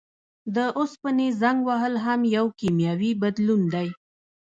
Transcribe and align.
د 0.55 0.57
اوسپنې 0.79 1.27
زنګ 1.41 1.57
وهل 1.69 1.93
هم 2.05 2.21
یو 2.37 2.45
کیمیاوي 2.59 3.11
بدلون 3.21 3.61
دی. 3.73 3.87